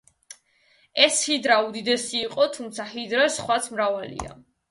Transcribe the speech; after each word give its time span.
ეს 1.07 1.19
ჰიდრა 1.31 1.57
უდიდესი 1.65 2.17
იყო, 2.29 2.47
თუმცა, 2.57 2.87
ჰიდრა 2.95 3.27
სხვაც 3.35 3.67
მრავალია. 3.77 4.35